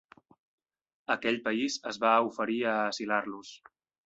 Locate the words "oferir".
2.31-2.59